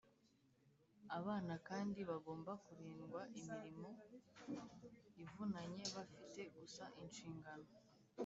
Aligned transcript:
abana 1.17 1.53
kandi 1.67 1.99
bagomba 2.09 2.51
kurindwa 2.65 3.21
imirimo 3.39 3.89
ivunanye. 5.23 5.83
bafite 5.95 6.39
gusa 6.55 6.83
inshingano 7.03 7.67